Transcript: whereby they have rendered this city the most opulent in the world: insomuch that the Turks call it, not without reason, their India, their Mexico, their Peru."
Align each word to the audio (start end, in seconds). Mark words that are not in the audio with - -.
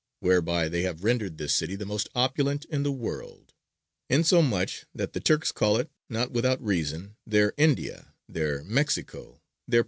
whereby 0.19 0.67
they 0.67 0.81
have 0.81 1.03
rendered 1.03 1.37
this 1.37 1.53
city 1.53 1.75
the 1.75 1.85
most 1.85 2.09
opulent 2.15 2.65
in 2.65 2.81
the 2.81 2.91
world: 2.91 3.53
insomuch 4.09 4.85
that 4.95 5.13
the 5.13 5.19
Turks 5.19 5.51
call 5.51 5.77
it, 5.77 5.91
not 6.09 6.31
without 6.31 6.59
reason, 6.59 7.17
their 7.23 7.53
India, 7.55 8.11
their 8.27 8.63
Mexico, 8.63 9.41
their 9.67 9.77
Peru." 9.77 9.79